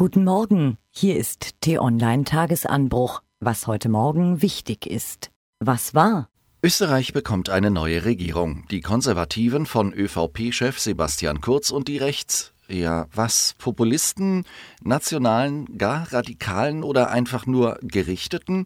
Guten 0.00 0.24
Morgen, 0.24 0.78
hier 0.88 1.18
ist 1.18 1.60
T-Online 1.60 2.24
Tagesanbruch, 2.24 3.20
was 3.38 3.66
heute 3.66 3.90
Morgen 3.90 4.40
wichtig 4.40 4.86
ist. 4.86 5.30
Was 5.58 5.94
war? 5.94 6.30
Österreich 6.62 7.12
bekommt 7.12 7.50
eine 7.50 7.70
neue 7.70 8.06
Regierung. 8.06 8.64
Die 8.70 8.80
Konservativen 8.80 9.66
von 9.66 9.92
ÖVP-Chef 9.92 10.78
Sebastian 10.78 11.42
Kurz 11.42 11.70
und 11.70 11.86
die 11.86 11.98
Rechts, 11.98 12.54
ja, 12.66 13.08
was? 13.14 13.54
Populisten, 13.58 14.46
Nationalen, 14.82 15.76
gar 15.76 16.10
Radikalen 16.14 16.82
oder 16.82 17.10
einfach 17.10 17.44
nur 17.44 17.78
Gerichteten? 17.82 18.64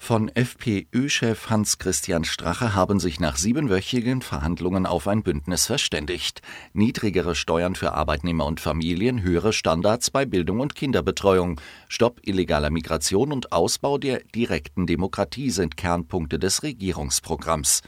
Von 0.00 0.28
FPÖ-Chef 0.28 1.50
Hans-Christian 1.50 2.24
Strache 2.24 2.74
haben 2.74 2.98
sich 2.98 3.20
nach 3.20 3.36
siebenwöchigen 3.36 4.22
Verhandlungen 4.22 4.86
auf 4.86 5.06
ein 5.06 5.22
Bündnis 5.22 5.66
verständigt. 5.66 6.40
Niedrigere 6.72 7.34
Steuern 7.34 7.74
für 7.74 7.92
Arbeitnehmer 7.92 8.46
und 8.46 8.60
Familien, 8.60 9.20
höhere 9.22 9.52
Standards 9.52 10.10
bei 10.10 10.24
Bildung 10.24 10.60
und 10.60 10.74
Kinderbetreuung, 10.74 11.60
Stopp 11.88 12.20
illegaler 12.22 12.70
Migration 12.70 13.32
und 13.32 13.52
Ausbau 13.52 13.98
der 13.98 14.20
direkten 14.34 14.86
Demokratie 14.86 15.50
sind 15.50 15.76
Kernpunkte 15.76 16.38
des 16.38 16.62
Regierungsprogramms. 16.62 17.82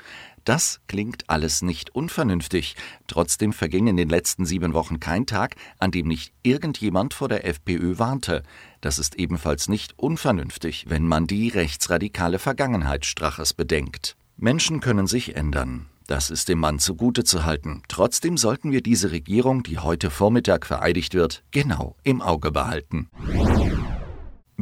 Das 0.50 0.80
klingt 0.88 1.30
alles 1.30 1.62
nicht 1.62 1.94
unvernünftig. 1.94 2.74
Trotzdem 3.06 3.52
verging 3.52 3.86
in 3.86 3.96
den 3.96 4.08
letzten 4.08 4.44
sieben 4.44 4.74
Wochen 4.74 4.98
kein 4.98 5.24
Tag, 5.24 5.54
an 5.78 5.92
dem 5.92 6.08
nicht 6.08 6.32
irgendjemand 6.42 7.14
vor 7.14 7.28
der 7.28 7.46
FPÖ 7.46 8.00
warnte. 8.00 8.42
Das 8.80 8.98
ist 8.98 9.14
ebenfalls 9.14 9.68
nicht 9.68 9.96
unvernünftig, 9.96 10.86
wenn 10.88 11.06
man 11.06 11.28
die 11.28 11.50
rechtsradikale 11.50 12.40
Vergangenheit 12.40 13.06
Straches 13.06 13.54
bedenkt. 13.54 14.16
Menschen 14.36 14.80
können 14.80 15.06
sich 15.06 15.36
ändern. 15.36 15.86
Das 16.08 16.30
ist 16.30 16.48
dem 16.48 16.58
Mann 16.58 16.80
zugute 16.80 17.22
zu 17.22 17.44
halten. 17.44 17.84
Trotzdem 17.86 18.36
sollten 18.36 18.72
wir 18.72 18.82
diese 18.82 19.12
Regierung, 19.12 19.62
die 19.62 19.78
heute 19.78 20.10
Vormittag 20.10 20.66
vereidigt 20.66 21.14
wird, 21.14 21.44
genau 21.52 21.94
im 22.02 22.20
Auge 22.20 22.50
behalten. 22.50 23.08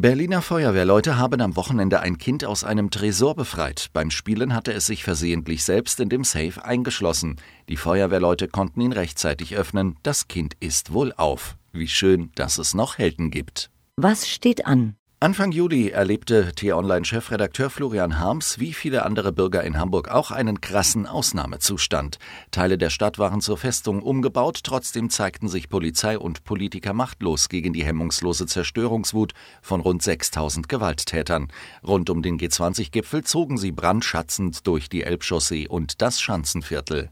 Berliner 0.01 0.43
Feuerwehrleute 0.43 1.19
haben 1.19 1.41
am 1.41 1.57
Wochenende 1.57 1.99
ein 1.99 2.19
Kind 2.19 2.45
aus 2.45 2.63
einem 2.63 2.91
Tresor 2.91 3.35
befreit. 3.35 3.89
Beim 3.93 4.13
Spielen 4.13 4.55
hatte 4.55 4.73
es 4.73 4.87
sich 4.87 5.03
versehentlich 5.03 5.65
selbst 5.65 5.99
in 5.99 6.09
dem 6.09 6.23
Safe 6.23 6.65
eingeschlossen. 6.65 7.35
Die 7.69 7.77
Feuerwehrleute 7.77 8.47
konnten 8.47 8.81
ihn 8.81 8.93
rechtzeitig 8.93 9.57
öffnen. 9.57 9.97
Das 10.05 10.29
Kind 10.29 10.55
ist 10.61 10.93
wohl 10.93 11.13
auf. 11.17 11.57
Wie 11.73 11.89
schön, 11.89 12.31
dass 12.37 12.59
es 12.59 12.75
noch 12.75 12.99
Helden 12.99 13.33
gibt. 13.33 13.71
Was 13.97 14.29
steht 14.29 14.67
an? 14.67 14.95
Anfang 15.21 15.51
Juli 15.51 15.89
erlebte 15.89 16.53
T-Online-Chefredakteur 16.55 17.71
Florian 17.71 18.21
Harms 18.21 18.61
wie 18.61 18.73
viele 18.73 19.05
andere 19.05 19.33
Bürger 19.33 19.65
in 19.65 19.77
Hamburg 19.77 20.07
auch 20.07 20.31
einen 20.31 20.61
krassen 20.61 21.09
Ausnahmezustand. 21.09 22.21
Teile 22.53 22.79
der 22.79 22.89
Stadt 22.89 23.19
waren 23.19 23.41
zur 23.41 23.59
Festung 23.59 24.01
umgebaut, 24.01 24.61
trotzdem 24.63 25.11
zeigten 25.11 25.49
sich 25.49 25.69
Polizei 25.69 26.17
und 26.17 26.45
Politiker 26.45 26.93
machtlos 26.93 27.49
gegen 27.49 27.73
die 27.73 27.85
hemmungslose 27.85 28.47
Zerstörungswut 28.47 29.33
von 29.61 29.81
rund 29.81 30.05
6000 30.05 30.69
Gewalttätern. 30.69 31.49
Rund 31.85 32.11
um 32.11 32.23
den 32.23 32.39
G20-Gipfel 32.39 33.25
zogen 33.25 33.59
sie 33.59 33.73
brandschatzend 33.73 34.69
durch 34.69 34.89
die 34.89 35.03
Elbchaussee 35.03 35.67
und 35.67 36.01
das 36.01 36.21
Schanzenviertel. 36.21 37.11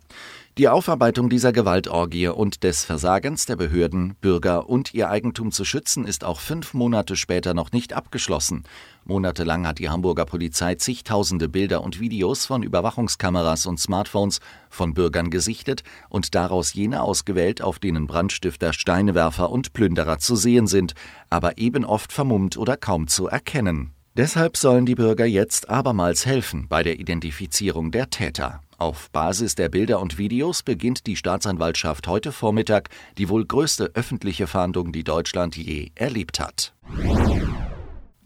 Die 0.59 0.71
Aufarbeitung 0.71 1.29
dieser 1.29 1.53
Gewaltorgie 1.53 2.29
und 2.29 2.63
des 2.63 2.83
Versagens 2.83 3.45
der 3.45 3.57
Behörden, 3.57 4.15
Bürger 4.23 4.71
und 4.71 4.95
ihr 4.95 5.11
Eigentum 5.11 5.53
zu 5.53 5.67
schützen, 5.67 6.07
ist 6.07 6.25
auch 6.25 6.41
fünf 6.41 6.73
Monate 6.73 7.15
später 7.15 7.53
noch 7.53 7.73
nicht 7.73 7.93
abgeschlossen. 7.93 8.65
Monatelang 9.05 9.67
hat 9.67 9.79
die 9.79 9.91
Hamburger 9.91 10.25
Polizei 10.25 10.77
zigtausende 10.77 11.51
Bilder 11.51 11.85
und 11.85 12.01
Videos 12.01 12.47
von 12.47 12.63
Überwachungskameras 12.63 13.67
und 13.67 13.79
Smartphones 13.79 14.41
von 14.71 14.95
Bürgern 14.95 15.29
gesichtet 15.29 15.83
und 16.09 16.35
daraus 16.35 16.73
jene 16.73 17.03
ausgewählt, 17.03 17.61
auf 17.61 17.79
denen 17.79 18.07
Brandstifter, 18.07 18.73
Steinewerfer 18.73 19.51
und 19.51 19.75
Plünderer 19.75 20.17
zu 20.17 20.37
sehen 20.37 20.67
sind, 20.67 20.95
aber 21.29 21.59
eben 21.59 21.85
oft 21.85 22.15
vermummt 22.15 22.57
oder 22.57 22.79
kaum 22.79 23.09
zu 23.09 23.27
erkennen. 23.27 23.96
Deshalb 24.17 24.57
sollen 24.57 24.87
die 24.87 24.95
Bürger 24.95 25.27
jetzt 25.27 25.69
abermals 25.69 26.25
helfen 26.25 26.69
bei 26.71 26.83
der 26.83 26.99
Identifizierung 26.99 27.91
der 27.91 28.09
Täter. 28.09 28.63
Auf 28.79 29.11
Basis 29.11 29.57
der 29.57 29.69
Bilder 29.69 30.01
und 30.01 30.17
Videos 30.17 30.63
beginnt 30.63 31.07
die 31.07 31.17
Staatsanwaltschaft 31.17 32.09
heute 32.09 32.33
Vormittag 32.33 32.89
die 33.19 33.29
wohl 33.29 33.45
größte 33.45 33.91
öffentliche 33.93 34.47
Fahndung, 34.47 34.93
die 34.93 35.05
Deutschland 35.05 35.55
je 35.59 35.91
erlebt 35.97 36.41
hat. 36.41 36.76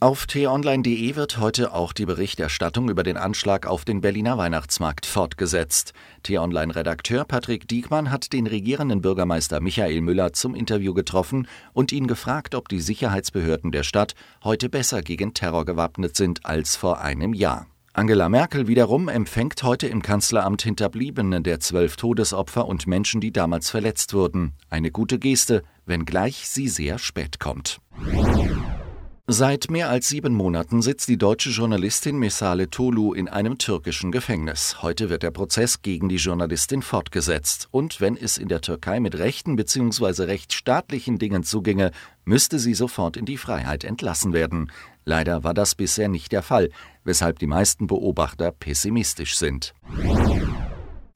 Auf 0.03 0.27
t-online.de 0.27 1.15
wird 1.15 1.37
heute 1.37 1.75
auch 1.75 1.93
die 1.93 2.07
Berichterstattung 2.07 2.89
über 2.89 3.03
den 3.03 3.19
Anschlag 3.19 3.67
auf 3.67 3.85
den 3.85 4.01
Berliner 4.01 4.39
Weihnachtsmarkt 4.39 5.05
fortgesetzt. 5.05 5.93
T-Online-Redakteur 6.23 7.27
Patrick 7.27 7.69
Diekmann 7.69 8.11
hat 8.11 8.33
den 8.33 8.47
regierenden 8.47 9.03
Bürgermeister 9.03 9.61
Michael 9.61 10.01
Müller 10.01 10.33
zum 10.33 10.55
Interview 10.55 10.95
getroffen 10.95 11.47
und 11.75 11.93
ihn 11.93 12.07
gefragt, 12.07 12.55
ob 12.55 12.71
die 12.71 12.81
Sicherheitsbehörden 12.81 13.73
der 13.73 13.83
Stadt 13.83 14.15
heute 14.43 14.71
besser 14.71 15.03
gegen 15.03 15.35
Terror 15.35 15.67
gewappnet 15.67 16.17
sind 16.17 16.47
als 16.47 16.77
vor 16.77 17.03
einem 17.03 17.35
Jahr. 17.35 17.67
Angela 17.93 18.31
Merkel 18.31 18.69
wiederum 18.69 19.09
empfängt 19.09 19.63
heute 19.63 19.87
im 19.87 20.01
Kanzleramt 20.01 20.63
Hinterbliebene 20.63 21.43
der 21.43 21.61
zwölf 21.61 21.97
Todesopfer 21.97 22.67
und 22.67 22.87
Menschen, 22.87 23.21
die 23.21 23.33
damals 23.33 23.69
verletzt 23.69 24.15
wurden. 24.15 24.55
Eine 24.71 24.93
gute 24.93 25.19
Geste, 25.19 25.63
wenngleich 25.85 26.49
sie 26.49 26.69
sehr 26.69 26.99
spät 26.99 27.39
kommt. 27.39 27.83
Seit 29.33 29.71
mehr 29.71 29.89
als 29.89 30.09
sieben 30.09 30.35
Monaten 30.35 30.83
sitzt 30.83 31.09
die 31.09 31.17
deutsche 31.17 31.51
Journalistin 31.51 32.19
Mesale 32.19 32.69
Tolu 32.69 33.15
in 33.15 33.29
einem 33.29 33.59
türkischen 33.59 34.11
Gefängnis. 34.11 34.83
Heute 34.83 35.09
wird 35.09 35.23
der 35.23 35.31
Prozess 35.31 35.83
gegen 35.83 36.09
die 36.09 36.17
Journalistin 36.17 36.83
fortgesetzt. 36.83 37.69
Und 37.71 38.01
wenn 38.01 38.17
es 38.17 38.39
in 38.39 38.49
der 38.49 38.61
Türkei 38.61 38.99
mit 38.99 39.17
rechten 39.17 39.55
bzw. 39.55 40.25
rechtsstaatlichen 40.25 41.21
Dingen 41.21 41.45
zuginge, 41.45 41.93
müsste 42.25 42.59
sie 42.59 42.75
sofort 42.75 43.17
in 43.17 43.25
die 43.25 43.37
Freiheit 43.37 43.85
entlassen 43.85 44.33
werden. 44.33 44.73
Leider 45.05 45.45
war 45.45 45.55
das 45.55 45.77
bisher 45.77 46.09
nicht 46.09 46.33
der 46.33 46.43
Fall, 46.43 46.71
weshalb 47.05 47.39
die 47.39 47.47
meisten 47.47 47.87
Beobachter 47.87 48.51
pessimistisch 48.51 49.39
sind. 49.39 49.75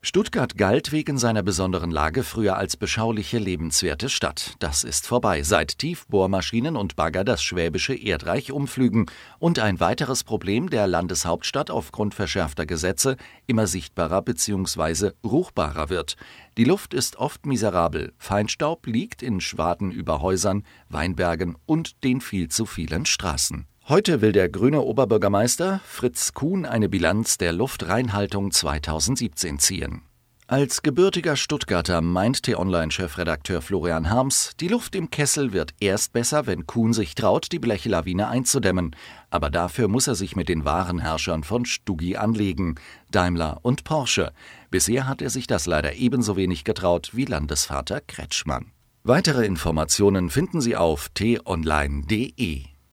Stuttgart 0.06 0.58
galt 0.58 0.92
wegen 0.92 1.16
seiner 1.16 1.42
besonderen 1.42 1.90
Lage 1.90 2.24
früher 2.24 2.58
als 2.58 2.76
beschauliche, 2.76 3.38
lebenswerte 3.38 4.10
Stadt. 4.10 4.54
Das 4.58 4.84
ist 4.84 5.06
vorbei, 5.06 5.42
seit 5.42 5.78
Tiefbohrmaschinen 5.78 6.76
und 6.76 6.94
Bagger 6.94 7.24
das 7.24 7.42
schwäbische 7.42 7.94
Erdreich 7.94 8.52
umflügen 8.52 9.06
und 9.38 9.60
ein 9.60 9.80
weiteres 9.80 10.22
Problem 10.22 10.68
der 10.68 10.86
Landeshauptstadt 10.86 11.70
aufgrund 11.70 12.14
verschärfter 12.14 12.66
Gesetze 12.66 13.16
immer 13.46 13.66
sichtbarer 13.66 14.20
bzw. 14.20 15.12
ruchbarer 15.24 15.88
wird. 15.88 16.16
Die 16.58 16.64
Luft 16.64 16.92
ist 16.92 17.16
oft 17.16 17.46
miserabel, 17.46 18.12
Feinstaub 18.18 18.86
liegt 18.86 19.22
in 19.22 19.40
Schwaden 19.40 19.90
über 19.90 20.20
Häusern, 20.20 20.64
Weinbergen 20.90 21.56
und 21.64 22.04
den 22.04 22.20
viel 22.20 22.48
zu 22.48 22.66
vielen 22.66 23.06
Straßen. 23.06 23.66
Heute 23.86 24.22
will 24.22 24.32
der 24.32 24.48
grüne 24.48 24.80
Oberbürgermeister 24.80 25.82
Fritz 25.84 26.32
Kuhn 26.32 26.64
eine 26.64 26.88
Bilanz 26.88 27.36
der 27.36 27.52
Luftreinhaltung 27.52 28.50
2017 28.50 29.58
ziehen. 29.58 30.00
Als 30.46 30.82
gebürtiger 30.82 31.36
Stuttgarter 31.36 32.00
meint 32.00 32.44
T-Online-Chefredakteur 32.44 33.60
Florian 33.60 34.08
Harms, 34.08 34.52
die 34.58 34.68
Luft 34.68 34.94
im 34.94 35.10
Kessel 35.10 35.52
wird 35.52 35.74
erst 35.80 36.14
besser, 36.14 36.46
wenn 36.46 36.66
Kuhn 36.66 36.94
sich 36.94 37.14
traut, 37.14 37.52
die 37.52 37.58
Blechlawine 37.58 38.28
einzudämmen. 38.28 38.96
Aber 39.28 39.50
dafür 39.50 39.88
muss 39.88 40.06
er 40.06 40.14
sich 40.14 40.34
mit 40.34 40.48
den 40.48 40.64
wahren 40.64 41.00
Herrschern 41.00 41.44
von 41.44 41.66
Stuggi 41.66 42.16
anlegen, 42.16 42.76
Daimler 43.10 43.58
und 43.60 43.84
Porsche. 43.84 44.32
Bisher 44.70 45.06
hat 45.06 45.20
er 45.20 45.28
sich 45.28 45.46
das 45.46 45.66
leider 45.66 45.92
ebenso 45.92 46.38
wenig 46.38 46.64
getraut 46.64 47.10
wie 47.12 47.26
Landesvater 47.26 48.00
Kretschmann. 48.00 48.72
Weitere 49.02 49.44
Informationen 49.44 50.30
finden 50.30 50.62
Sie 50.62 50.74
auf 50.74 51.10
t-online.de. 51.10 52.73